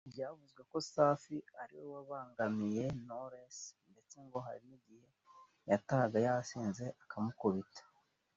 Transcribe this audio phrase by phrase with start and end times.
[0.13, 3.57] byavuzwe ko Safi ari we wabangamiye Knowless
[3.91, 5.07] ndetse ngo hari igihe
[5.69, 7.81] yatahaga yasinze akamukubita